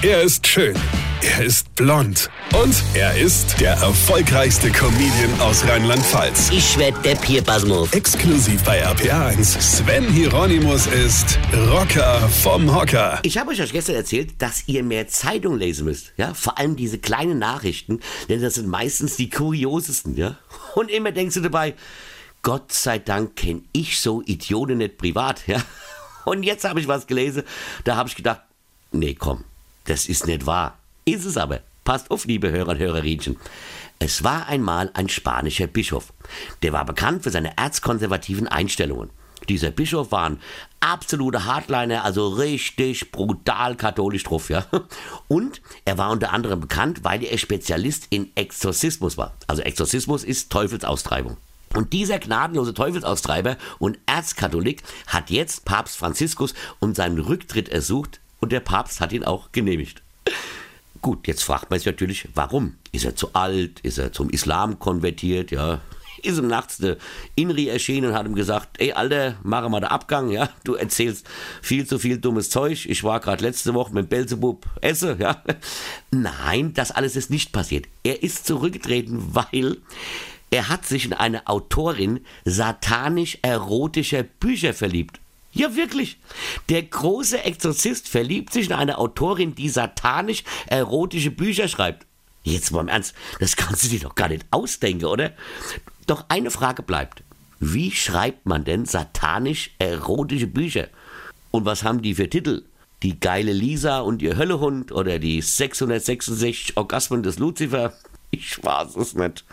Er 0.00 0.22
ist 0.22 0.46
schön. 0.46 0.76
Er 1.22 1.44
ist 1.44 1.74
blond. 1.74 2.30
Und 2.54 2.84
er 2.94 3.18
ist 3.18 3.60
der 3.60 3.72
erfolgreichste 3.72 4.70
Comedian 4.70 5.40
aus 5.40 5.66
Rheinland-Pfalz. 5.66 6.50
Ich 6.52 6.78
werd 6.78 7.04
der 7.04 7.16
Pierpasmus. 7.16 7.92
Exklusiv 7.92 8.62
bei 8.62 8.86
RPA1. 8.86 9.60
Sven 9.60 10.08
Hieronymus 10.08 10.86
ist 10.86 11.36
Rocker 11.52 12.28
vom 12.28 12.72
Hocker. 12.72 13.18
Ich 13.24 13.38
habe 13.38 13.50
euch 13.50 13.72
gestern 13.72 13.96
erzählt, 13.96 14.40
dass 14.40 14.68
ihr 14.68 14.84
mehr 14.84 15.08
Zeitung 15.08 15.58
lesen 15.58 15.86
müsst. 15.86 16.12
Ja, 16.16 16.32
vor 16.32 16.58
allem 16.58 16.76
diese 16.76 16.98
kleinen 16.98 17.40
Nachrichten, 17.40 17.98
denn 18.28 18.40
das 18.40 18.54
sind 18.54 18.68
meistens 18.68 19.16
die 19.16 19.30
kuriosesten. 19.30 20.16
Ja, 20.16 20.38
und 20.76 20.92
immer 20.92 21.10
denkst 21.10 21.34
du 21.34 21.40
dabei, 21.40 21.74
Gott 22.42 22.72
sei 22.72 23.00
Dank 23.00 23.34
kenne 23.34 23.62
ich 23.72 23.98
so 23.98 24.22
Idioten 24.24 24.78
nicht 24.78 24.96
privat. 24.96 25.42
Ja, 25.48 25.60
und 26.24 26.44
jetzt 26.44 26.64
habe 26.64 26.78
ich 26.78 26.86
was 26.86 27.08
gelesen, 27.08 27.42
da 27.82 27.96
habe 27.96 28.08
ich 28.08 28.14
gedacht, 28.14 28.42
nee, 28.92 29.14
komm, 29.14 29.42
das 29.88 30.06
ist 30.06 30.26
nicht 30.26 30.46
wahr. 30.46 30.78
Ist 31.04 31.24
es 31.24 31.36
aber. 31.36 31.60
Passt 31.84 32.10
auf, 32.10 32.26
liebe 32.26 32.50
Hörer 32.50 32.72
und 32.72 32.78
Hörerinchen. 32.78 33.36
Es 33.98 34.22
war 34.22 34.46
einmal 34.46 34.90
ein 34.92 35.08
spanischer 35.08 35.66
Bischof. 35.66 36.12
Der 36.62 36.72
war 36.72 36.84
bekannt 36.84 37.22
für 37.22 37.30
seine 37.30 37.56
erzkonservativen 37.56 38.46
Einstellungen. 38.46 39.10
Dieser 39.48 39.70
Bischof 39.70 40.12
war 40.12 40.28
ein 40.28 40.40
absoluter 40.80 41.46
Hardliner, 41.46 42.04
also 42.04 42.28
richtig 42.28 43.10
brutal 43.10 43.76
katholisch 43.76 44.24
drauf, 44.24 44.50
ja. 44.50 44.66
Und 45.28 45.62
er 45.86 45.96
war 45.96 46.10
unter 46.10 46.32
anderem 46.32 46.60
bekannt, 46.60 47.04
weil 47.04 47.24
er 47.24 47.38
Spezialist 47.38 48.08
in 48.10 48.30
Exorzismus 48.34 49.16
war. 49.16 49.34
Also 49.46 49.62
Exorzismus 49.62 50.24
ist 50.24 50.50
Teufelsaustreibung. 50.50 51.38
Und 51.74 51.92
dieser 51.92 52.18
gnadenlose 52.18 52.74
Teufelsaustreiber 52.74 53.56
und 53.78 53.98
Erzkatholik 54.06 54.82
hat 55.06 55.30
jetzt 55.30 55.64
Papst 55.64 55.96
Franziskus 55.96 56.54
um 56.78 56.94
seinen 56.94 57.18
Rücktritt 57.18 57.68
ersucht 57.68 58.20
und 58.40 58.52
der 58.52 58.60
Papst 58.60 59.00
hat 59.00 59.12
ihn 59.12 59.24
auch 59.24 59.52
genehmigt. 59.52 60.02
Gut, 61.00 61.26
jetzt 61.28 61.44
fragt 61.44 61.70
man 61.70 61.78
sich 61.78 61.86
natürlich, 61.86 62.28
warum? 62.34 62.74
Ist 62.92 63.04
er 63.04 63.14
zu 63.14 63.34
alt? 63.34 63.80
Ist 63.80 63.98
er 63.98 64.12
zum 64.12 64.30
Islam 64.30 64.78
konvertiert? 64.78 65.50
Ja, 65.50 65.80
ist 66.22 66.38
ihm 66.38 66.48
nachts 66.48 66.78
der 66.78 66.96
Inri 67.36 67.68
erschienen 67.68 68.10
und 68.10 68.14
hat 68.16 68.26
ihm 68.26 68.34
gesagt, 68.34 68.80
ey 68.80 68.92
Alter, 68.92 69.36
mach 69.42 69.68
mal 69.68 69.80
den 69.80 69.90
Abgang, 69.90 70.30
ja, 70.30 70.48
du 70.64 70.74
erzählst 70.74 71.28
viel 71.62 71.86
zu 71.86 71.98
viel 71.98 72.18
dummes 72.18 72.50
Zeug, 72.50 72.86
ich 72.86 73.04
war 73.04 73.20
gerade 73.20 73.44
letzte 73.44 73.74
Woche 73.74 73.94
mit 73.94 74.08
Belzebub 74.08 74.66
esse, 74.80 75.16
ja. 75.20 75.42
Nein, 76.10 76.74
das 76.74 76.90
alles 76.90 77.16
ist 77.16 77.30
nicht 77.30 77.52
passiert. 77.52 77.86
Er 78.02 78.22
ist 78.22 78.46
zurückgetreten, 78.46 79.34
weil 79.34 79.76
er 80.50 80.68
hat 80.68 80.86
sich 80.86 81.04
in 81.04 81.12
eine 81.12 81.46
Autorin 81.46 82.20
satanisch-erotischer 82.44 84.22
Bücher 84.22 84.72
verliebt. 84.72 85.20
Ja, 85.52 85.74
wirklich. 85.74 86.18
Der 86.68 86.82
große 86.82 87.42
Exorzist 87.42 88.08
verliebt 88.08 88.52
sich 88.52 88.66
in 88.66 88.74
eine 88.74 88.98
Autorin, 88.98 89.54
die 89.54 89.68
satanisch 89.68 90.44
erotische 90.66 91.30
Bücher 91.30 91.68
schreibt. 91.68 92.06
Jetzt 92.44 92.70
mal 92.70 92.80
im 92.80 92.88
Ernst, 92.88 93.14
das 93.40 93.56
kannst 93.56 93.84
du 93.84 93.88
dir 93.88 94.00
doch 94.00 94.14
gar 94.14 94.28
nicht 94.28 94.46
ausdenken, 94.50 95.06
oder? 95.06 95.32
Doch 96.06 96.26
eine 96.28 96.50
Frage 96.50 96.82
bleibt. 96.82 97.22
Wie 97.60 97.90
schreibt 97.90 98.46
man 98.46 98.64
denn 98.64 98.86
satanisch 98.86 99.72
erotische 99.78 100.46
Bücher? 100.46 100.88
Und 101.50 101.64
was 101.64 101.82
haben 101.82 102.02
die 102.02 102.14
für 102.14 102.30
Titel? 102.30 102.64
Die 103.02 103.18
geile 103.18 103.52
Lisa 103.52 104.00
und 104.00 104.22
ihr 104.22 104.36
Höllehund 104.36 104.92
oder 104.92 105.18
die 105.18 105.40
666 105.40 106.76
Orgasmen 106.76 107.22
des 107.22 107.38
Luzifer? 107.38 107.94
Ich 108.30 108.62
weiß 108.62 108.96
es 108.96 109.14
nicht. 109.14 109.44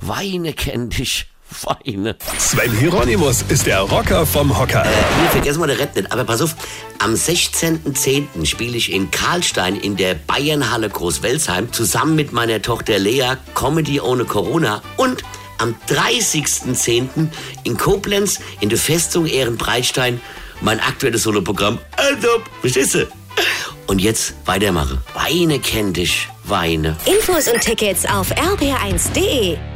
Weine 0.00 0.52
kenn 0.52 0.90
dich. 0.90 1.26
Weine. 1.62 2.16
Sven 2.38 2.72
Hieronymus 2.76 3.42
ist 3.48 3.66
der 3.66 3.80
Rocker 3.80 4.26
vom 4.26 4.58
Hocker. 4.58 4.84
Äh, 4.84 4.88
hier 5.20 5.30
vergessen 5.30 5.60
wir 5.60 5.66
der 5.66 5.78
Rett 5.78 5.94
nicht. 5.94 6.10
Aber 6.10 6.24
pass 6.24 6.40
auf, 6.40 6.54
am 6.98 7.14
16.10. 7.14 8.44
spiele 8.44 8.76
ich 8.76 8.92
in 8.92 9.10
Karlstein 9.10 9.76
in 9.76 9.96
der 9.96 10.14
Bayernhalle 10.14 10.88
Großwelsheim 10.88 11.72
zusammen 11.72 12.16
mit 12.16 12.32
meiner 12.32 12.60
Tochter 12.62 12.98
Lea 12.98 13.34
Comedy 13.54 14.00
ohne 14.00 14.24
Corona 14.24 14.82
und 14.96 15.22
am 15.58 15.74
30.10. 15.88 17.28
in 17.64 17.76
Koblenz 17.76 18.40
in 18.60 18.68
der 18.68 18.78
Festung 18.78 19.26
Ehrenbreitstein 19.26 20.20
mein 20.60 20.80
aktuelles 20.80 21.22
Soloprogramm. 21.22 21.78
Also, 21.96 22.28
verstehst 22.60 22.94
du? 22.94 23.06
Und 23.86 24.00
jetzt 24.00 24.34
weitermachen. 24.46 24.98
Weine 25.14 25.58
kenn 25.58 25.92
dich, 25.92 26.28
Weine. 26.44 26.96
Infos 27.06 27.48
und 27.48 27.60
Tickets 27.60 28.06
auf 28.06 28.32
rb1.de. 28.32 29.73